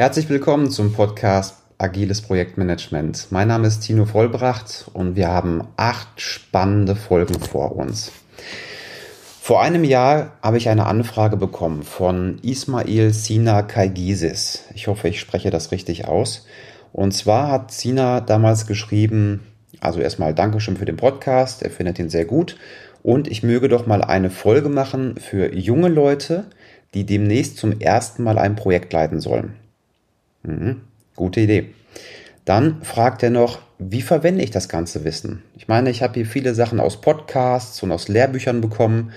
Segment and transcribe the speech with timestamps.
[0.00, 3.26] Herzlich willkommen zum Podcast Agiles Projektmanagement.
[3.28, 8.10] Mein Name ist Tino Vollbracht und wir haben acht spannende Folgen vor uns.
[9.42, 14.64] Vor einem Jahr habe ich eine Anfrage bekommen von Ismail Sina Kaigisis.
[14.74, 16.46] Ich hoffe, ich spreche das richtig aus.
[16.94, 19.46] Und zwar hat Sina damals geschrieben,
[19.80, 22.56] also erstmal Dankeschön für den Podcast, er findet ihn sehr gut.
[23.02, 26.46] Und ich möge doch mal eine Folge machen für junge Leute,
[26.94, 29.56] die demnächst zum ersten Mal ein Projekt leiten sollen.
[30.42, 30.82] Mhm,
[31.16, 31.74] gute Idee.
[32.44, 35.42] Dann fragt er noch, wie verwende ich das ganze Wissen?
[35.56, 39.12] Ich meine, ich habe hier viele Sachen aus Podcasts und aus Lehrbüchern bekommen.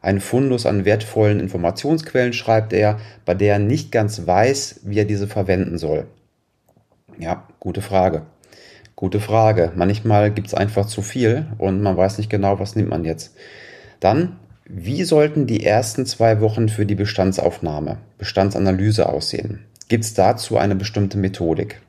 [0.00, 5.04] Ein Fundus an wertvollen Informationsquellen schreibt er, bei der er nicht ganz weiß, wie er
[5.04, 6.06] diese verwenden soll.
[7.18, 8.22] Ja, gute Frage.
[8.94, 9.72] Gute Frage.
[9.76, 13.36] Manchmal gibt es einfach zu viel und man weiß nicht genau, was nimmt man jetzt.
[14.00, 19.67] Dann, wie sollten die ersten zwei Wochen für die Bestandsaufnahme, Bestandsanalyse aussehen?
[19.88, 21.80] Gibt es dazu eine bestimmte Methodik?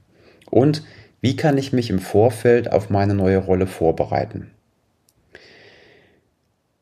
[0.50, 0.84] Und
[1.22, 4.52] wie kann ich mich im Vorfeld auf meine neue Rolle vorbereiten?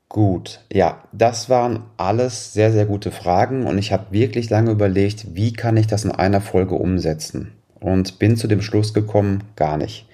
[0.10, 5.36] Gut, ja, das waren alles sehr, sehr gute Fragen und ich habe wirklich lange überlegt,
[5.36, 7.52] wie kann ich das in einer Folge umsetzen?
[7.80, 10.08] Und bin zu dem Schluss gekommen, gar nicht.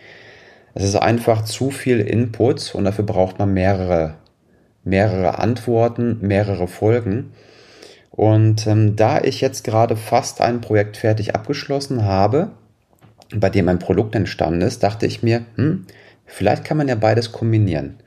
[0.74, 4.16] Es ist einfach zu viel Input und dafür braucht man mehrere,
[4.84, 7.34] mehrere Antworten, mehrere Folgen.
[8.14, 12.52] Und ähm, da ich jetzt gerade fast ein Projekt fertig abgeschlossen habe,
[13.36, 15.88] bei dem ein Produkt entstanden ist, dachte ich mir, hm,
[16.26, 17.98] vielleicht kann man ja beides kombinieren.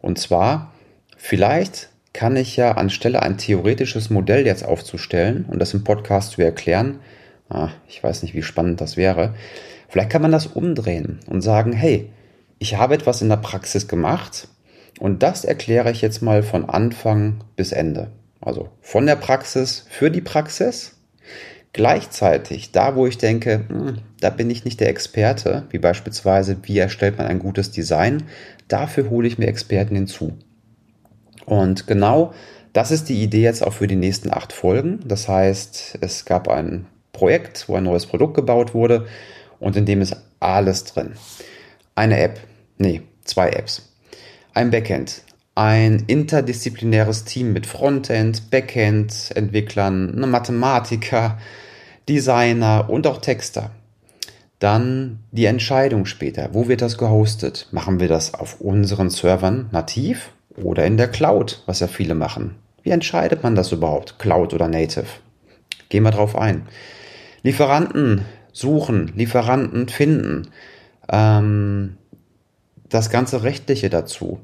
[0.00, 0.72] Und zwar,
[1.16, 6.42] vielleicht kann ich ja anstelle ein theoretisches Modell jetzt aufzustellen und das im Podcast zu
[6.42, 7.00] erklären,
[7.48, 9.34] ah, ich weiß nicht, wie spannend das wäre,
[9.90, 12.10] Vielleicht kann man das umdrehen und sagen, hey,
[12.60, 14.46] ich habe etwas in der Praxis gemacht
[15.00, 18.12] und das erkläre ich jetzt mal von Anfang bis Ende.
[18.40, 20.96] Also von der Praxis für die Praxis.
[21.72, 26.78] Gleichzeitig, da wo ich denke, hm, da bin ich nicht der Experte, wie beispielsweise, wie
[26.78, 28.24] erstellt man ein gutes Design,
[28.66, 30.36] dafür hole ich mir Experten hinzu.
[31.46, 32.32] Und genau
[32.72, 35.00] das ist die Idee jetzt auch für die nächsten acht Folgen.
[35.04, 39.06] Das heißt, es gab ein Projekt, wo ein neues Produkt gebaut wurde
[39.58, 41.14] und in dem ist alles drin.
[41.94, 42.40] Eine App,
[42.78, 43.92] nee, zwei Apps.
[44.54, 45.22] Ein Backend,
[45.54, 51.38] ein interdisziplinäres Team mit Frontend, Backend, Entwicklern, eine Mathematiker,
[52.08, 53.70] Designer und auch Texter.
[54.58, 56.50] Dann die Entscheidung später.
[56.52, 57.68] Wo wird das gehostet?
[57.72, 62.56] Machen wir das auf unseren Servern nativ oder in der Cloud, was ja viele machen?
[62.82, 64.18] Wie entscheidet man das überhaupt?
[64.18, 65.06] Cloud oder Native?
[65.88, 66.66] Gehen wir drauf ein.
[67.42, 70.48] Lieferanten suchen, Lieferanten finden,
[71.10, 71.96] ähm,
[72.88, 74.40] das ganze Rechtliche dazu.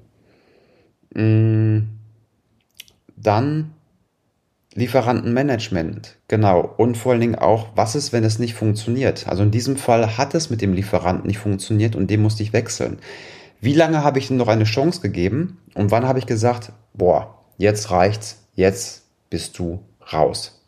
[1.16, 1.88] Mm,
[3.16, 3.72] dann
[4.74, 6.74] Lieferantenmanagement, genau.
[6.76, 9.26] Und vor allen Dingen auch, was ist, wenn es nicht funktioniert?
[9.26, 12.52] Also in diesem Fall hat es mit dem Lieferanten nicht funktioniert und dem musste ich
[12.52, 12.98] wechseln.
[13.58, 15.58] Wie lange habe ich ihm noch eine Chance gegeben?
[15.74, 19.80] Und wann habe ich gesagt, boah, jetzt reicht's, jetzt bist du
[20.12, 20.62] raus.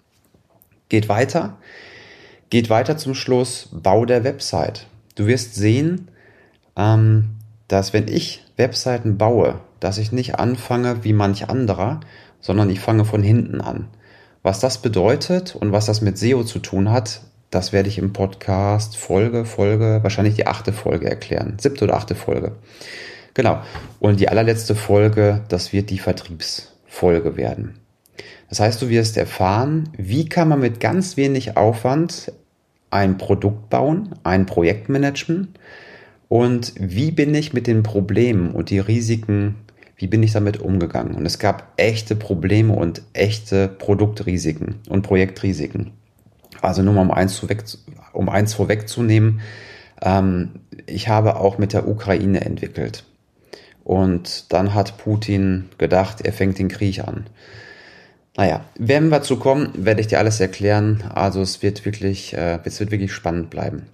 [0.89, 1.59] Geht weiter.
[2.49, 4.87] Geht weiter zum Schluss, Bau der Website.
[5.17, 6.11] Du wirst sehen,
[6.77, 7.37] ähm,
[7.69, 12.01] dass wenn ich Webseiten baue, dass ich nicht anfange wie manch anderer,
[12.41, 13.89] sondern ich fange von hinten an.
[14.43, 18.13] Was das bedeutet und was das mit SEO zu tun hat, das werde ich im
[18.13, 21.57] Podcast Folge, Folge, wahrscheinlich die achte Folge erklären.
[21.59, 22.53] Siebte oder achte Folge.
[23.35, 23.61] Genau.
[24.01, 27.79] Und die allerletzte Folge, das wird die Vertriebsfolge werden.
[28.49, 32.33] Das heißt, du wirst erfahren, wie kann man mit ganz wenig Aufwand
[32.91, 35.55] ein Produkt bauen, ein Projekt managen
[36.29, 39.57] und wie bin ich mit den Problemen und die Risiken,
[39.97, 41.15] wie bin ich damit umgegangen?
[41.15, 45.93] Und es gab echte Probleme und echte Produktrisiken und Projektrisiken.
[46.61, 47.65] Also nur mal um eins, vorweg,
[48.13, 49.41] um eins vorwegzunehmen,
[50.03, 53.05] ähm, ich habe auch mit der Ukraine entwickelt.
[53.85, 57.27] Und dann hat Putin gedacht, er fängt den Krieg an.
[58.39, 61.03] Naja, wenn wir zu kommen, werde ich dir alles erklären.
[61.13, 63.87] Also es wird wirklich, äh, es wird wirklich spannend bleiben.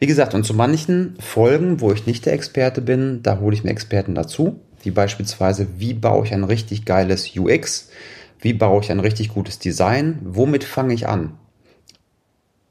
[0.00, 3.62] Wie gesagt, und zu manchen Folgen, wo ich nicht der Experte bin, da hole ich
[3.62, 4.58] mir Experten dazu.
[4.82, 7.90] Wie beispielsweise, wie baue ich ein richtig geiles UX?
[8.40, 10.18] Wie baue ich ein richtig gutes Design?
[10.24, 11.38] Womit fange ich an?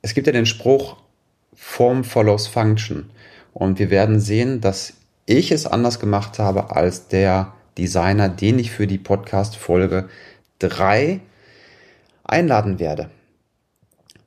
[0.01, 0.97] Es gibt ja den Spruch,
[1.55, 3.09] Form follows Function.
[3.53, 4.95] Und wir werden sehen, dass
[5.25, 10.09] ich es anders gemacht habe als der Designer, den ich für die Podcast-Folge
[10.61, 11.19] 3
[12.23, 13.09] einladen werde.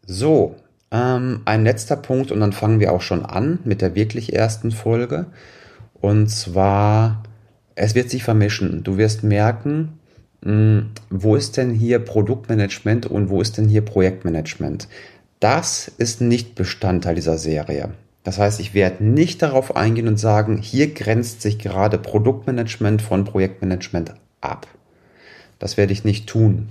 [0.07, 0.57] So,
[0.91, 4.71] ähm, ein letzter Punkt und dann fangen wir auch schon an mit der wirklich ersten
[4.71, 5.27] Folge.
[5.95, 7.23] Und zwar,
[7.75, 8.85] es wird sich vermischen.
[8.85, 9.99] Du wirst merken,
[10.43, 14.89] mh, hm, wo ist denn hier Produktmanagement und wo ist denn hier Projektmanagement.
[15.41, 17.91] das ist nicht Bestandteil dieser Serie.
[18.23, 23.25] Das heißt, ich werde nicht darauf eingehen und sagen, hier grenzt sich gerade Produktmanagement von
[23.25, 24.67] Projektmanagement ab.
[25.59, 26.69] Das werde ich nicht tun.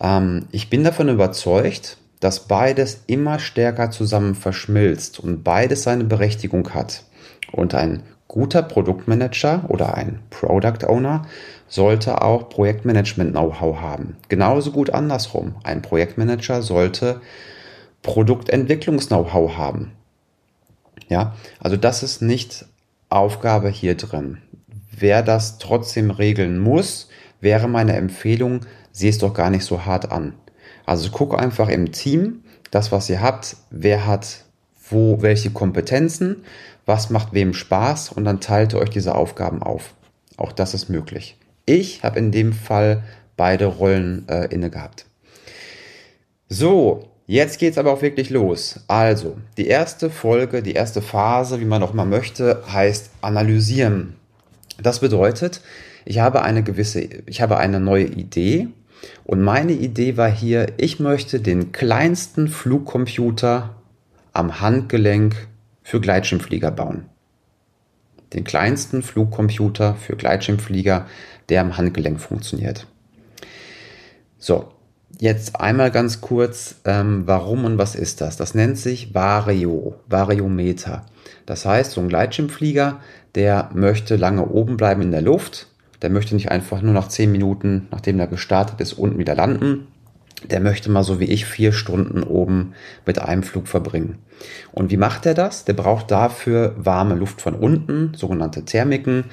[0.00, 6.68] Ähm, ich bin davon überzeugt, dass beides immer stärker zusammen verschmilzt und beides seine Berechtigung
[6.70, 7.04] hat.
[7.50, 11.26] Und ein guter Produktmanager oder ein Product Owner
[11.68, 14.16] sollte auch Projektmanagement-Know-how haben.
[14.28, 15.56] Genauso gut andersrum.
[15.64, 17.20] Ein Projektmanager sollte
[18.02, 19.92] Produktentwicklungs-Know-how haben.
[21.08, 22.66] Ja, also das ist nicht
[23.08, 24.38] Aufgabe hier drin.
[24.96, 27.08] Wer das trotzdem regeln muss,
[27.42, 28.60] wäre meine Empfehlung,
[28.92, 30.32] sieh es doch gar nicht so hart an.
[30.86, 34.44] Also guck einfach im Team, das was ihr habt, wer hat
[34.88, 36.44] wo welche Kompetenzen,
[36.84, 39.94] was macht wem Spaß und dann teilt ihr euch diese Aufgaben auf.
[40.36, 41.36] Auch das ist möglich.
[41.64, 43.02] Ich habe in dem Fall
[43.36, 45.06] beide Rollen äh, inne gehabt.
[46.48, 48.80] So, Jetzt geht's aber auch wirklich los.
[48.88, 54.16] Also, die erste Folge, die erste Phase, wie man auch mal möchte, heißt analysieren.
[54.82, 55.62] Das bedeutet,
[56.04, 58.68] ich habe eine gewisse, ich habe eine neue Idee
[59.24, 63.76] und meine Idee war hier, ich möchte den kleinsten Flugcomputer
[64.32, 65.48] am Handgelenk
[65.82, 67.06] für Gleitschirmflieger bauen.
[68.32, 71.06] Den kleinsten Flugcomputer für Gleitschirmflieger,
[71.48, 72.86] der am Handgelenk funktioniert.
[74.38, 74.72] So,
[75.22, 78.36] Jetzt einmal ganz kurz, ähm, warum und was ist das?
[78.36, 81.06] Das nennt sich Vario, Variometer.
[81.46, 82.98] Das heißt, so ein Gleitschirmflieger,
[83.36, 85.68] der möchte lange oben bleiben in der Luft.
[86.02, 89.86] Der möchte nicht einfach nur nach zehn Minuten, nachdem er gestartet ist, unten wieder landen.
[90.50, 92.74] Der möchte mal so wie ich vier Stunden oben
[93.06, 94.18] mit einem Flug verbringen.
[94.72, 95.64] Und wie macht er das?
[95.64, 99.26] Der braucht dafür warme Luft von unten, sogenannte Thermiken.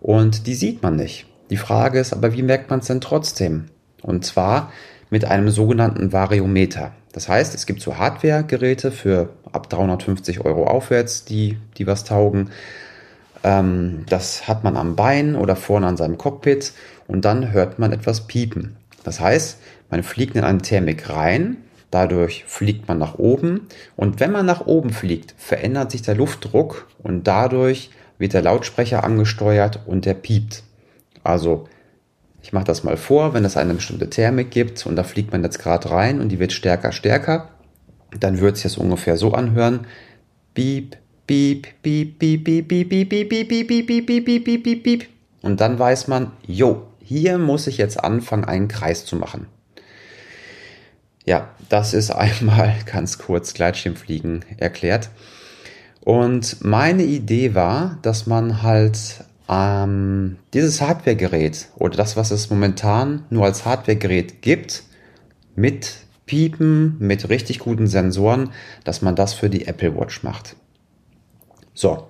[0.00, 1.26] Und die sieht man nicht.
[1.50, 3.66] Die Frage ist aber, wie merkt man es denn trotzdem?
[4.02, 4.72] Und zwar
[5.10, 6.92] mit einem sogenannten Variometer.
[7.12, 12.50] Das heißt, es gibt so Hardware-Geräte für ab 350 Euro aufwärts, die, die was taugen.
[13.44, 16.72] Ähm, das hat man am Bein oder vorne an seinem Cockpit
[17.06, 18.76] und dann hört man etwas piepen.
[19.04, 19.58] Das heißt,
[19.90, 21.56] man fliegt in eine Thermik rein,
[21.90, 26.88] dadurch fliegt man nach oben und wenn man nach oben fliegt, verändert sich der Luftdruck
[27.02, 30.62] und dadurch wird der Lautsprecher angesteuert und der piept.
[31.24, 31.68] Also
[32.42, 35.42] ich mache das mal vor, wenn es eine bestimmte Thermik gibt und da fliegt man
[35.42, 37.50] jetzt gerade rein und die wird stärker, stärker,
[38.18, 39.86] dann wird es jetzt ungefähr so anhören.
[40.54, 40.96] Piep,
[41.26, 44.82] piep, piep, piep, piep, piep, piep, piep, piep, piep, piep, piep, piep, piep, piep, piep,
[44.82, 45.08] piep.
[45.42, 49.46] Und dann weiß man, jo, hier muss ich jetzt anfangen, einen Kreis zu machen.
[51.24, 55.10] Ja, das ist einmal ganz kurz Gleitschirmfliegen erklärt.
[56.00, 63.24] Und meine Idee war, dass man halt ähm, dieses Hardware-Gerät oder das, was es momentan
[63.30, 64.82] nur als Hardware-Gerät gibt,
[65.54, 65.94] mit
[66.26, 68.50] Piepen, mit richtig guten Sensoren,
[68.84, 70.56] dass man das für die Apple Watch macht.
[71.74, 72.08] So,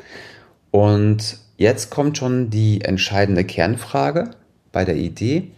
[0.70, 4.30] und jetzt kommt schon die entscheidende Kernfrage
[4.72, 5.52] bei der Idee,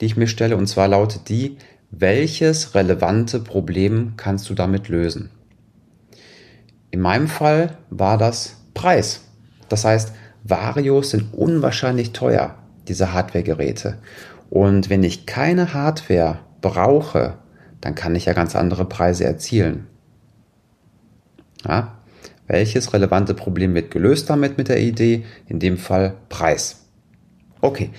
[0.00, 1.56] die ich mir stelle, und zwar lautet die,
[1.90, 5.30] welches relevante Problem kannst du damit lösen?
[6.90, 9.22] In meinem Fall war das Preis.
[9.68, 10.12] Das heißt,
[10.44, 12.56] Varios sind unwahrscheinlich teuer,
[12.86, 13.98] diese Hardware-Geräte.
[14.50, 17.34] Und wenn ich keine Hardware brauche,
[17.80, 19.86] dann kann ich ja ganz andere Preise erzielen.
[21.66, 21.97] Ja?
[22.48, 25.24] Welches relevante Problem wird gelöst damit mit der Idee?
[25.46, 26.86] In dem Fall Preis.
[27.60, 27.90] Okay.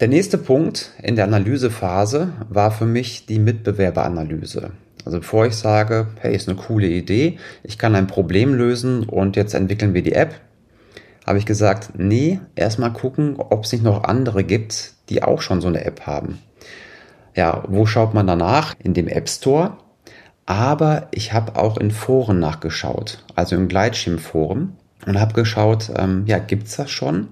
[0.00, 4.72] Der nächste Punkt in der Analysephase war für mich die Mitbewerberanalyse.
[5.04, 9.36] Also bevor ich sage, hey, ist eine coole Idee, ich kann ein Problem lösen und
[9.36, 10.34] jetzt entwickeln wir die App,
[11.26, 15.60] habe ich gesagt, nee, erstmal gucken, ob es nicht noch andere gibt, die auch schon
[15.60, 16.38] so eine App haben.
[17.34, 18.74] Ja, wo schaut man danach?
[18.78, 19.76] In dem App Store.
[20.46, 26.38] Aber ich habe auch in Foren nachgeschaut, also im Gleitschirmforum und habe geschaut, ähm, ja,
[26.38, 27.28] gibt's das schon?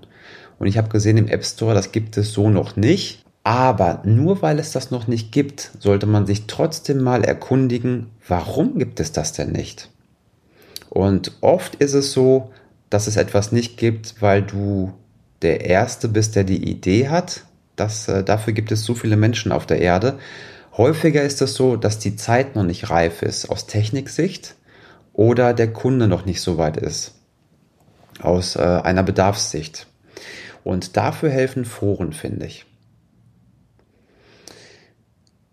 [0.58, 3.24] Und ich habe gesehen im App Store, das gibt es so noch nicht.
[3.42, 8.78] Aber nur weil es das noch nicht gibt, sollte man sich trotzdem mal erkundigen, warum
[8.78, 9.88] gibt es das denn nicht?
[10.90, 12.50] Und oft ist es so,
[12.90, 14.92] dass es etwas nicht gibt, weil du
[15.42, 17.44] der Erste bist, der die Idee hat.
[17.76, 20.18] Das, äh, dafür gibt es so viele Menschen auf der Erde.
[20.80, 24.54] Häufiger ist es so, dass die Zeit noch nicht reif ist aus Techniksicht
[25.12, 27.16] oder der Kunde noch nicht so weit ist
[28.22, 29.88] aus äh, einer Bedarfssicht.
[30.64, 32.64] Und dafür helfen Foren, finde ich.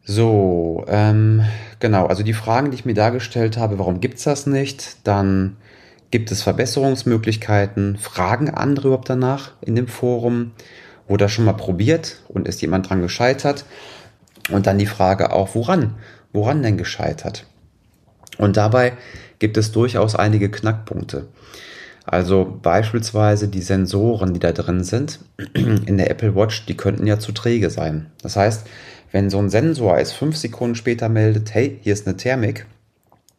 [0.05, 1.43] So, ähm,
[1.81, 5.05] genau, also die Fragen, die ich mir dargestellt habe, warum gibt's das nicht?
[5.05, 5.57] Dann
[6.10, 7.98] Gibt es Verbesserungsmöglichkeiten?
[7.98, 10.53] Fragen andere überhaupt danach in dem Forum?
[11.07, 13.65] Wurde das schon mal probiert und ist jemand dran gescheitert?
[14.50, 15.96] Und dann die Frage auch, woran?
[16.34, 17.46] Woran denn gescheitert?
[18.38, 18.94] Und dabei
[19.39, 21.27] gibt es durchaus einige Knackpunkte.
[22.06, 25.20] Also beispielsweise die Sensoren, die da drin sind
[25.54, 28.08] in der Apple Watch, die könnten ja zu träge sein.
[28.22, 28.66] Das heißt,
[29.12, 32.66] wenn so ein Sensor es fünf Sekunden später meldet, hey, hier ist eine Thermik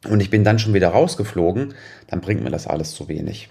[0.08, 1.74] und ich bin dann schon wieder rausgeflogen,
[2.08, 3.48] dann bringt mir das alles zu wenig.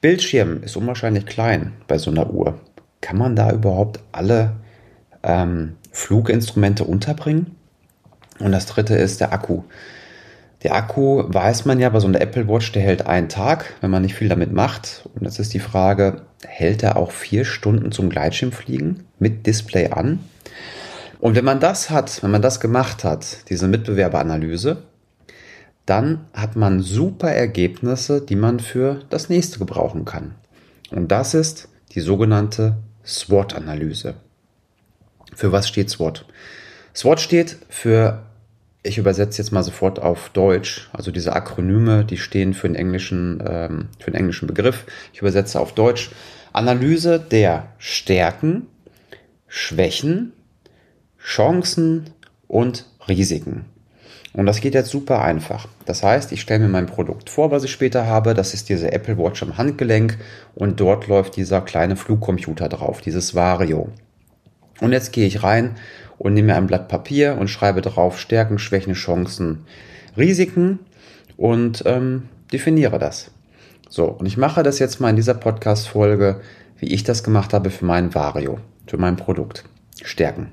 [0.00, 2.60] Bildschirm ist unwahrscheinlich klein bei so einer Uhr.
[3.00, 4.56] Kann man da überhaupt alle
[5.22, 7.56] ähm, Fluginstrumente unterbringen?
[8.38, 9.62] Und das dritte ist der Akku.
[10.62, 13.90] Der Akku weiß man ja bei so einer Apple Watch, der hält einen Tag, wenn
[13.90, 15.08] man nicht viel damit macht.
[15.14, 20.20] Und jetzt ist die Frage, hält er auch vier Stunden zum Gleitschirmfliegen mit Display an?
[21.18, 24.82] Und wenn man das hat, wenn man das gemacht hat, diese Mitbewerberanalyse,
[25.86, 30.34] dann hat man super Ergebnisse, die man für das nächste gebrauchen kann.
[30.90, 34.14] Und das ist die sogenannte SWOT-Analyse.
[35.34, 36.26] Für was steht SWOT?
[36.94, 38.22] SWOT steht für,
[38.82, 43.42] ich übersetze jetzt mal sofort auf Deutsch, also diese Akronyme, die stehen für den englischen,
[43.46, 44.86] ähm, für den englischen Begriff.
[45.12, 46.10] Ich übersetze auf Deutsch.
[46.52, 48.66] Analyse der Stärken,
[49.46, 50.32] Schwächen,
[51.22, 52.10] Chancen
[52.48, 53.66] und Risiken.
[54.32, 55.66] Und das geht jetzt super einfach.
[55.86, 58.34] Das heißt, ich stelle mir mein Produkt vor, was ich später habe.
[58.34, 60.18] Das ist diese Apple Watch am Handgelenk
[60.54, 63.90] und dort läuft dieser kleine Flugcomputer drauf, dieses Vario.
[64.80, 65.76] Und jetzt gehe ich rein
[66.18, 69.64] und nehme ein Blatt Papier und schreibe drauf Stärken, Schwächen, Chancen,
[70.16, 70.78] Risiken
[71.36, 73.30] und ähm, definiere das.
[73.88, 76.40] So, und ich mache das jetzt mal in dieser Podcast-Folge,
[76.78, 79.64] wie ich das gemacht habe für mein Vario, für mein Produkt.
[80.02, 80.52] Stärken.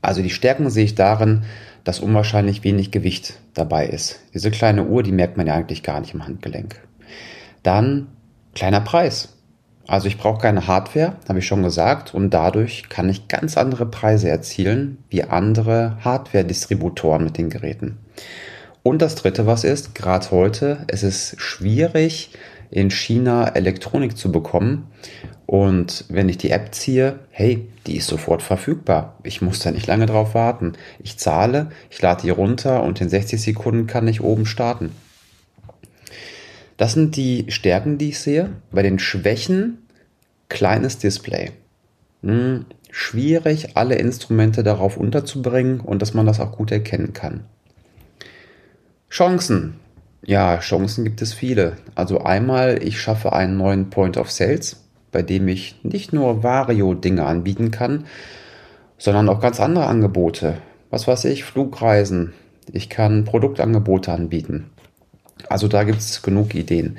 [0.00, 1.44] Also die Stärken sehe ich darin,
[1.84, 4.20] dass unwahrscheinlich wenig Gewicht dabei ist.
[4.34, 6.80] Diese kleine Uhr, die merkt man ja eigentlich gar nicht im Handgelenk.
[7.62, 8.08] Dann
[8.54, 9.31] kleiner Preis.
[9.86, 13.86] Also ich brauche keine Hardware, habe ich schon gesagt, und dadurch kann ich ganz andere
[13.86, 17.98] Preise erzielen wie andere Hardware-Distributoren mit den Geräten.
[18.82, 22.30] Und das Dritte, was ist, gerade heute, es ist schwierig,
[22.70, 24.88] in China Elektronik zu bekommen.
[25.46, 29.18] Und wenn ich die App ziehe, hey, die ist sofort verfügbar.
[29.22, 30.72] Ich muss da nicht lange drauf warten.
[31.02, 34.92] Ich zahle, ich lade die runter und in 60 Sekunden kann ich oben starten.
[36.76, 38.50] Das sind die Stärken, die ich sehe.
[38.70, 39.78] Bei den Schwächen,
[40.48, 41.52] kleines Display.
[42.22, 47.44] Hm, schwierig, alle Instrumente darauf unterzubringen und dass man das auch gut erkennen kann.
[49.10, 49.74] Chancen.
[50.24, 51.76] Ja, Chancen gibt es viele.
[51.94, 57.24] Also einmal, ich schaffe einen neuen Point of Sales, bei dem ich nicht nur Vario-Dinge
[57.24, 58.06] anbieten kann,
[58.98, 60.58] sondern auch ganz andere Angebote.
[60.90, 62.32] Was weiß ich, Flugreisen.
[62.72, 64.70] Ich kann Produktangebote anbieten.
[65.50, 66.98] Also da gibt es genug Ideen.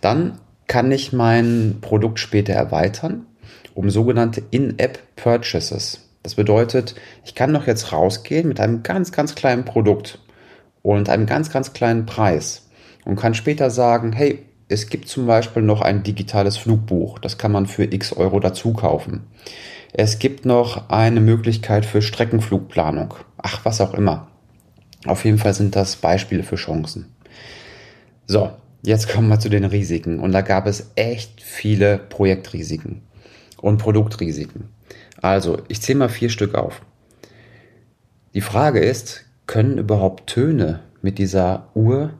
[0.00, 3.26] Dann kann ich mein Produkt später erweitern
[3.74, 6.08] um sogenannte In-App Purchases.
[6.22, 6.94] Das bedeutet,
[7.24, 10.18] ich kann doch jetzt rausgehen mit einem ganz, ganz kleinen Produkt
[10.82, 12.68] und einem ganz, ganz kleinen Preis
[13.04, 17.52] und kann später sagen, hey, es gibt zum Beispiel noch ein digitales Flugbuch, das kann
[17.52, 19.22] man für x Euro dazu kaufen.
[19.92, 23.14] Es gibt noch eine Möglichkeit für Streckenflugplanung.
[23.38, 24.28] Ach, was auch immer.
[25.06, 27.06] Auf jeden Fall sind das Beispiele für Chancen.
[28.26, 28.50] So,
[28.82, 30.20] jetzt kommen wir zu den Risiken.
[30.20, 33.02] Und da gab es echt viele Projektrisiken
[33.60, 34.68] und Produktrisiken.
[35.20, 36.82] Also, ich zähle mal vier Stück auf.
[38.34, 42.14] Die Frage ist, können überhaupt Töne mit dieser Uhr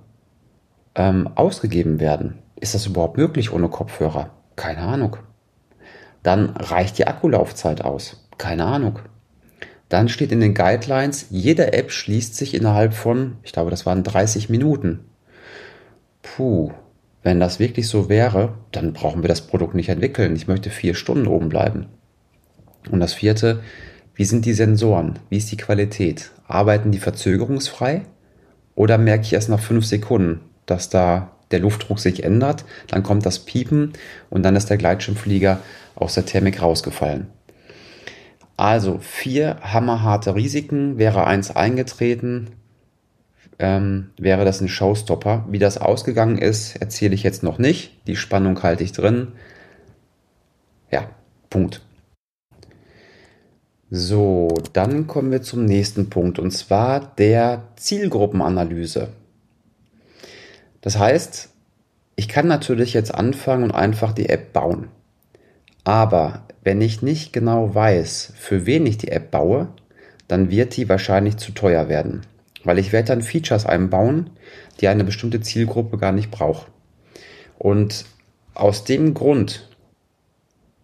[0.94, 2.38] ähm, ausgegeben werden?
[2.56, 4.30] Ist das überhaupt möglich ohne Kopfhörer?
[4.56, 5.16] Keine Ahnung.
[6.22, 8.28] Dann reicht die Akkulaufzeit aus?
[8.36, 8.98] Keine Ahnung.
[9.88, 14.04] Dann steht in den Guidelines, jede App schließt sich innerhalb von, ich glaube, das waren
[14.04, 15.04] 30 Minuten.
[16.22, 16.72] Puh,
[17.22, 20.34] wenn das wirklich so wäre, dann brauchen wir das Produkt nicht entwickeln.
[20.36, 21.86] Ich möchte vier Stunden oben bleiben.
[22.90, 23.60] Und das vierte,
[24.14, 25.18] wie sind die Sensoren?
[25.28, 26.30] Wie ist die Qualität?
[26.46, 28.02] Arbeiten die verzögerungsfrei?
[28.74, 32.64] Oder merke ich erst nach fünf Sekunden, dass da der Luftdruck sich ändert?
[32.86, 33.92] Dann kommt das Piepen
[34.30, 35.60] und dann ist der Gleitschirmflieger
[35.94, 37.26] aus der Thermik rausgefallen.
[38.56, 40.98] Also vier hammerharte Risiken.
[40.98, 42.50] Wäre eins eingetreten,
[43.60, 45.46] ähm, wäre das ein Showstopper.
[45.50, 48.06] Wie das ausgegangen ist, erzähle ich jetzt noch nicht.
[48.06, 49.28] Die Spannung halte ich drin.
[50.90, 51.10] Ja,
[51.50, 51.82] Punkt.
[53.90, 59.08] So, dann kommen wir zum nächsten Punkt und zwar der Zielgruppenanalyse.
[60.80, 61.50] Das heißt,
[62.16, 64.88] ich kann natürlich jetzt anfangen und einfach die App bauen.
[65.84, 69.68] Aber wenn ich nicht genau weiß, für wen ich die App baue,
[70.28, 72.22] dann wird die wahrscheinlich zu teuer werden.
[72.64, 74.30] Weil ich werde dann Features einbauen,
[74.80, 76.66] die eine bestimmte Zielgruppe gar nicht braucht.
[77.58, 78.04] Und
[78.54, 79.68] aus dem Grund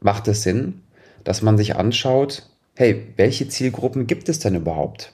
[0.01, 0.83] macht es Sinn,
[1.25, 5.13] dass man sich anschaut, hey, welche Zielgruppen gibt es denn überhaupt?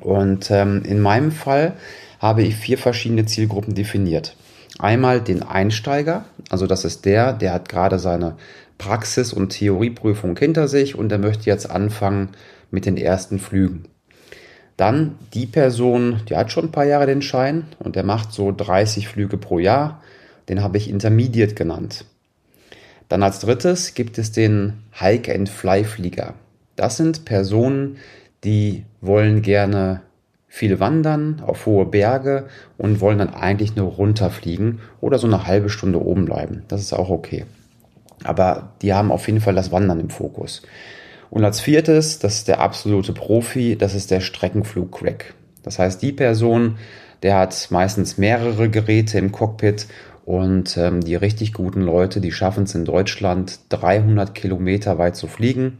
[0.00, 1.74] Und ähm, in meinem Fall
[2.18, 4.36] habe ich vier verschiedene Zielgruppen definiert.
[4.78, 8.36] Einmal den Einsteiger, also das ist der, der hat gerade seine
[8.78, 12.30] Praxis- und Theorieprüfung hinter sich und der möchte jetzt anfangen
[12.70, 13.84] mit den ersten Flügen.
[14.76, 18.52] Dann die Person, die hat schon ein paar Jahre den Schein und der macht so
[18.52, 20.02] 30 Flüge pro Jahr.
[20.48, 22.04] Den habe ich Intermediate genannt.
[23.08, 26.34] Dann als drittes gibt es den Hike-and-Fly-Flieger.
[26.76, 27.98] Das sind Personen,
[28.44, 30.02] die wollen gerne
[30.48, 35.70] viel wandern auf hohe Berge und wollen dann eigentlich nur runterfliegen oder so eine halbe
[35.70, 36.62] Stunde oben bleiben.
[36.68, 37.46] Das ist auch okay.
[38.24, 40.62] Aber die haben auf jeden Fall das Wandern im Fokus.
[41.32, 45.32] Und als viertes, das ist der absolute Profi, das ist der Streckenflug-Crack.
[45.62, 46.76] Das heißt, die Person,
[47.22, 49.86] der hat meistens mehrere Geräte im Cockpit
[50.26, 55.26] und ähm, die richtig guten Leute, die schaffen es in Deutschland 300 Kilometer weit zu
[55.26, 55.78] fliegen.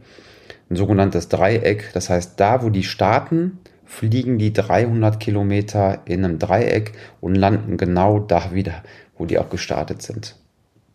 [0.71, 1.91] Ein sogenanntes Dreieck.
[1.93, 7.77] Das heißt, da wo die starten, fliegen die 300 Kilometer in einem Dreieck und landen
[7.77, 8.81] genau da wieder,
[9.19, 10.35] wo die auch gestartet sind.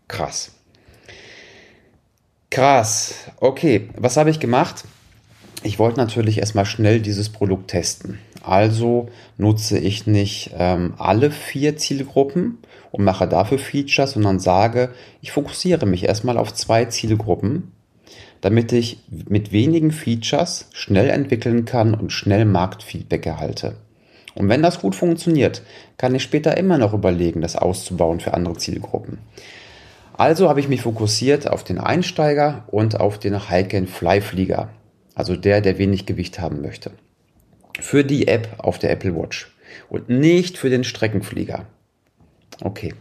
[0.08, 0.57] Krass.
[2.50, 3.14] Krass.
[3.40, 4.84] Okay, was habe ich gemacht?
[5.62, 8.18] Ich wollte natürlich erstmal schnell dieses Produkt testen.
[8.42, 12.58] Also nutze ich nicht ähm, alle vier Zielgruppen
[12.90, 14.90] und mache dafür Features, sondern sage,
[15.20, 17.72] ich fokussiere mich erstmal auf zwei Zielgruppen,
[18.40, 23.76] damit ich mit wenigen Features schnell entwickeln kann und schnell Marktfeedback erhalte.
[24.34, 25.62] Und wenn das gut funktioniert,
[25.96, 29.18] kann ich später immer noch überlegen, das auszubauen für andere Zielgruppen.
[30.18, 34.68] Also habe ich mich fokussiert auf den Einsteiger und auf den Hike-and-Fly-Flieger,
[35.14, 36.90] also der, der wenig Gewicht haben möchte.
[37.78, 39.54] Für die App auf der Apple Watch
[39.88, 41.66] und nicht für den Streckenflieger.
[42.60, 42.94] Okay.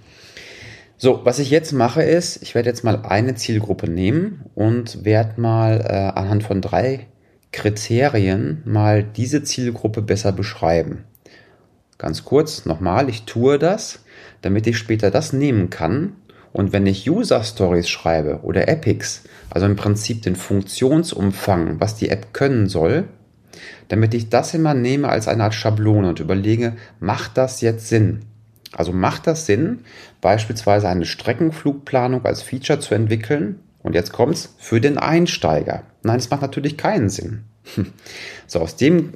[1.00, 5.42] So, was ich jetzt mache ist, ich werde jetzt mal eine Zielgruppe nehmen und werde
[5.42, 7.08] mal äh, anhand von drei
[7.52, 11.06] Kriterien mal diese Zielgruppe besser beschreiben.
[11.98, 14.04] Ganz kurz nochmal, ich tue das,
[14.44, 16.14] damit ich später das nehmen kann
[16.58, 22.10] und wenn ich User Stories schreibe oder Epics, also im Prinzip den Funktionsumfang, was die
[22.10, 23.04] App können soll,
[23.90, 28.22] damit ich das immer nehme als eine Art Schablone und überlege, macht das jetzt Sinn?
[28.72, 29.82] Also macht das Sinn,
[30.20, 33.60] beispielsweise eine Streckenflugplanung als Feature zu entwickeln?
[33.84, 35.84] Und jetzt kommt's für den Einsteiger.
[36.02, 37.44] Nein, es macht natürlich keinen Sinn.
[38.48, 39.14] So, aus dem,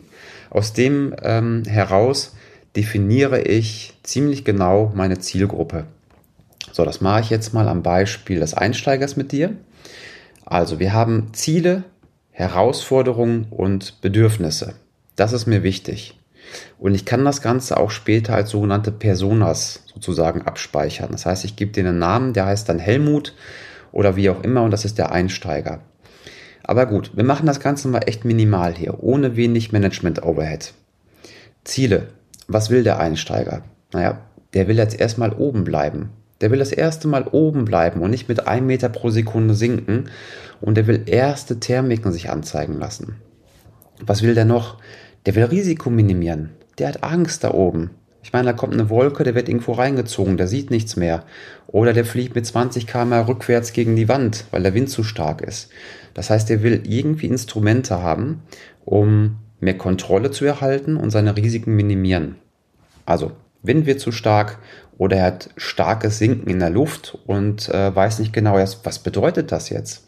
[0.51, 2.35] aus dem ähm, heraus
[2.75, 5.87] definiere ich ziemlich genau meine Zielgruppe.
[6.71, 9.55] So, das mache ich jetzt mal am Beispiel des Einsteigers mit dir.
[10.45, 11.83] Also, wir haben Ziele,
[12.31, 14.75] Herausforderungen und Bedürfnisse.
[15.15, 16.17] Das ist mir wichtig.
[16.79, 21.11] Und ich kann das Ganze auch später als sogenannte Personas sozusagen abspeichern.
[21.11, 23.33] Das heißt, ich gebe dir einen Namen, der heißt dann Helmut
[23.91, 25.81] oder wie auch immer und das ist der Einsteiger.
[26.63, 30.73] Aber gut, wir machen das Ganze mal echt minimal hier, ohne wenig Management-Overhead.
[31.63, 32.07] Ziele.
[32.47, 33.63] Was will der Einsteiger?
[33.93, 34.21] Naja,
[34.53, 36.09] der will jetzt erstmal oben bleiben.
[36.41, 40.09] Der will das erste Mal oben bleiben und nicht mit einem Meter pro Sekunde sinken.
[40.59, 43.15] Und der will erste Thermiken sich anzeigen lassen.
[44.01, 44.77] Was will der noch?
[45.25, 46.49] Der will Risiko minimieren.
[46.77, 47.91] Der hat Angst da oben.
[48.23, 51.23] Ich meine, da kommt eine Wolke, der wird irgendwo reingezogen, der sieht nichts mehr.
[51.67, 55.41] Oder der fliegt mit 20 km rückwärts gegen die Wand, weil der Wind zu stark
[55.41, 55.69] ist.
[56.13, 58.43] Das heißt, er will irgendwie Instrumente haben,
[58.85, 62.35] um mehr Kontrolle zu erhalten und seine Risiken minimieren.
[63.05, 63.31] Also,
[63.63, 64.59] Wind wird zu stark
[65.01, 69.51] oder er hat starkes Sinken in der Luft und äh, weiß nicht genau, was bedeutet
[69.51, 70.07] das jetzt.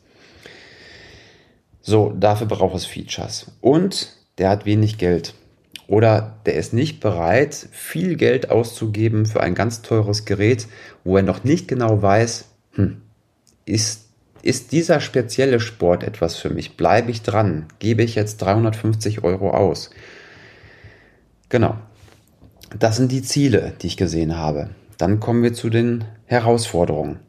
[1.82, 3.48] So, dafür braucht es Features.
[3.60, 5.34] Und der hat wenig Geld.
[5.88, 10.68] Oder der ist nicht bereit, viel Geld auszugeben für ein ganz teures Gerät,
[11.04, 13.02] wo er noch nicht genau weiß, hm,
[13.66, 14.10] ist,
[14.44, 16.78] ist dieser spezielle Sport etwas für mich?
[16.78, 17.66] Bleibe ich dran?
[17.80, 19.90] Gebe ich jetzt 350 Euro aus?
[21.50, 21.78] Genau.
[22.78, 24.70] Das sind die Ziele, die ich gesehen habe.
[24.98, 27.20] Dann kommen wir zu den Herausforderungen.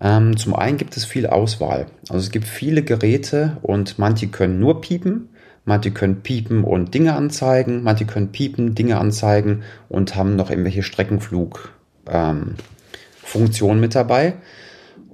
[0.00, 1.86] Ähm, zum einen gibt es viel Auswahl.
[2.08, 5.28] Also es gibt viele Geräte und manche können nur piepen,
[5.64, 10.82] manche können piepen und Dinge anzeigen, manche können piepen, Dinge anzeigen und haben noch irgendwelche
[10.82, 14.34] Streckenflug-Funktionen ähm, mit dabei.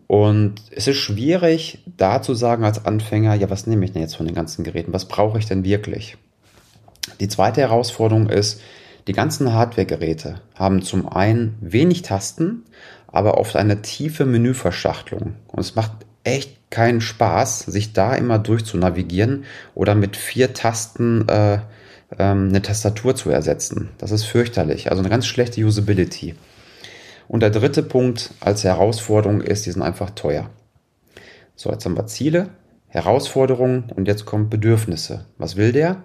[0.07, 4.17] Und es ist schwierig, da zu sagen als Anfänger, ja, was nehme ich denn jetzt
[4.17, 4.93] von den ganzen Geräten?
[4.93, 6.17] Was brauche ich denn wirklich?
[7.19, 8.61] Die zweite Herausforderung ist,
[9.07, 12.65] die ganzen Hardware-Geräte haben zum einen wenig Tasten,
[13.07, 15.37] aber oft eine tiefe Menüverschachtelung.
[15.47, 15.93] Und es macht
[16.25, 21.61] echt keinen Spaß, sich da immer durch zu navigieren oder mit vier Tasten äh,
[22.19, 23.91] ähm, eine Tastatur zu ersetzen.
[23.99, 24.91] Das ist fürchterlich.
[24.91, 26.35] Also eine ganz schlechte Usability.
[27.29, 30.51] Und der dritte Punkt als Herausforderung ist, die sind einfach teuer.
[31.55, 32.51] So, jetzt haben wir Ziele,
[32.89, 35.27] Herausforderungen und jetzt kommen Bedürfnisse.
[35.39, 36.03] Was will der?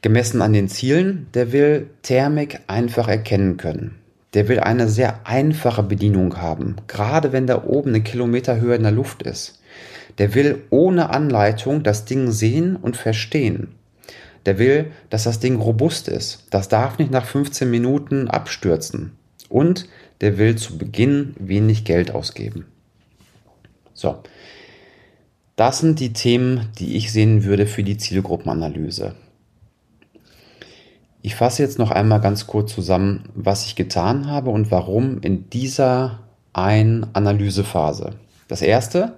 [0.00, 3.96] Gemessen an den Zielen, der will Thermik einfach erkennen können.
[4.34, 8.92] Der will eine sehr einfache Bedienung haben, gerade wenn da oben eine Kilometerhöhe in der
[8.92, 9.60] Luft ist.
[10.18, 13.68] Der will ohne Anleitung das Ding sehen und verstehen.
[14.46, 16.46] Der will, dass das Ding robust ist.
[16.50, 19.12] Das darf nicht nach 15 Minuten abstürzen.
[19.48, 19.88] Und
[20.20, 22.66] der will zu Beginn wenig Geld ausgeben.
[23.94, 24.22] So.
[25.56, 29.14] Das sind die Themen, die ich sehen würde für die Zielgruppenanalyse.
[31.20, 35.50] Ich fasse jetzt noch einmal ganz kurz zusammen, was ich getan habe und warum in
[35.50, 36.20] dieser
[36.52, 38.12] ein Analysephase.
[38.46, 39.14] Das erste,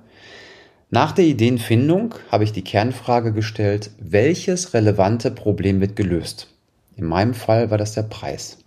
[0.91, 6.49] nach der Ideenfindung habe ich die Kernfrage gestellt, welches relevante Problem wird gelöst?
[6.97, 8.59] In meinem Fall war das der Preis.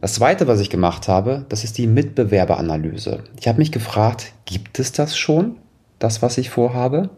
[0.00, 3.22] Das zweite, was ich gemacht habe, das ist die Mitbewerberanalyse.
[3.38, 5.58] Ich habe mich gefragt, gibt es das schon,
[6.00, 7.10] das, was ich vorhabe?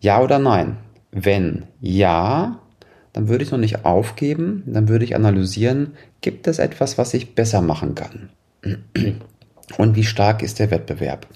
[0.00, 0.78] Ja oder nein?
[1.12, 2.60] Wenn ja,
[3.14, 7.34] dann würde ich noch nicht aufgeben, dann würde ich analysieren, gibt es etwas, was ich
[7.34, 8.28] besser machen kann?
[9.78, 11.26] Und wie stark ist der Wettbewerb?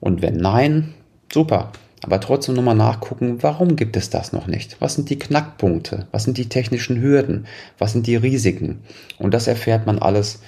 [0.00, 0.94] Und wenn nein,
[1.32, 1.70] super.
[2.02, 4.80] Aber trotzdem nochmal nachgucken, warum gibt es das noch nicht?
[4.80, 6.08] Was sind die Knackpunkte?
[6.10, 7.46] Was sind die technischen Hürden?
[7.78, 8.80] Was sind die Risiken?
[9.18, 10.40] Und das erfährt man alles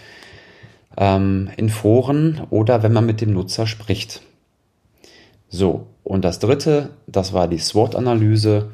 [0.97, 4.23] ähm, in Foren oder wenn man mit dem Nutzer spricht.
[5.49, 8.71] So, und das dritte, das war die SWOT-Analyse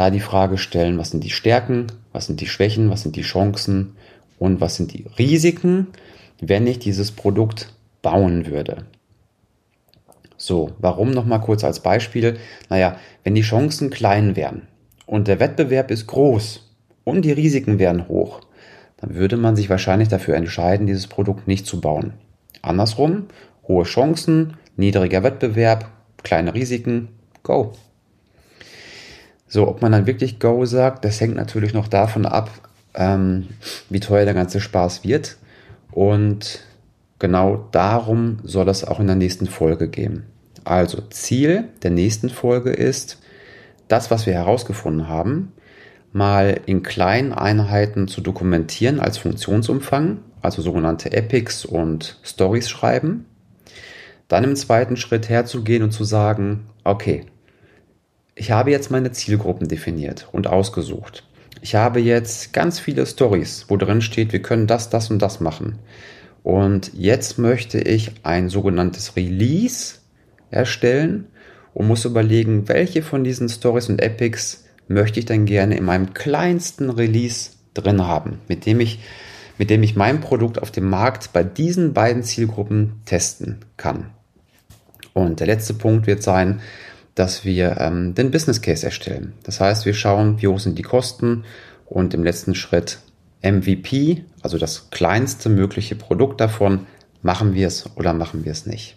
[0.00, 3.20] da die Frage stellen, was sind die Stärken, was sind die Schwächen, was sind die
[3.20, 3.96] Chancen
[4.38, 5.88] und was sind die Risiken,
[6.40, 8.86] wenn ich dieses Produkt bauen würde.
[10.38, 12.38] So, warum nochmal kurz als Beispiel?
[12.70, 14.68] Naja, wenn die Chancen klein wären
[15.04, 18.40] und der Wettbewerb ist groß und die Risiken wären hoch,
[18.96, 22.14] dann würde man sich wahrscheinlich dafür entscheiden, dieses Produkt nicht zu bauen.
[22.62, 23.26] Andersrum,
[23.68, 25.90] hohe Chancen, niedriger Wettbewerb,
[26.22, 27.08] kleine Risiken,
[27.42, 27.74] go.
[29.52, 32.50] So, ob man dann wirklich Go sagt, das hängt natürlich noch davon ab,
[32.94, 33.48] ähm,
[33.88, 35.38] wie teuer der ganze Spaß wird.
[35.90, 36.60] Und
[37.18, 40.22] genau darum soll es auch in der nächsten Folge gehen.
[40.62, 43.18] Also Ziel der nächsten Folge ist,
[43.88, 45.50] das, was wir herausgefunden haben,
[46.12, 53.26] mal in kleinen Einheiten zu dokumentieren als Funktionsumfang, also sogenannte Epics und Stories schreiben.
[54.28, 57.26] Dann im zweiten Schritt herzugehen und zu sagen, okay,
[58.40, 61.24] ich habe jetzt meine Zielgruppen definiert und ausgesucht.
[61.60, 65.40] Ich habe jetzt ganz viele Stories, wo drin steht, wir können das, das und das
[65.40, 65.78] machen.
[66.42, 69.96] Und jetzt möchte ich ein sogenanntes Release
[70.50, 71.26] erstellen
[71.74, 76.14] und muss überlegen, welche von diesen Stories und Epics möchte ich dann gerne in meinem
[76.14, 79.00] kleinsten Release drin haben, mit dem ich,
[79.58, 84.06] mit dem ich mein Produkt auf dem Markt bei diesen beiden Zielgruppen testen kann.
[85.12, 86.62] Und der letzte Punkt wird sein,
[87.20, 89.34] dass wir ähm, den Business Case erstellen.
[89.42, 91.44] Das heißt, wir schauen, wie hoch sind die Kosten
[91.84, 93.00] und im letzten Schritt
[93.42, 96.86] MVP, also das kleinste mögliche Produkt davon,
[97.20, 98.96] machen wir es oder machen wir es nicht.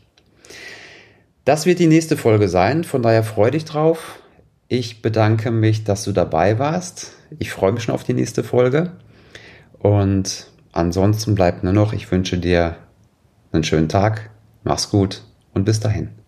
[1.43, 4.19] Das wird die nächste Folge sein, von daher freue dich drauf.
[4.69, 7.11] Ich bedanke mich, dass du dabei warst.
[7.39, 8.93] Ich freue mich schon auf die nächste Folge.
[9.79, 12.77] Und ansonsten bleibt nur noch, ich wünsche dir
[13.51, 14.29] einen schönen Tag,
[14.63, 16.22] mach's gut und bis dahin.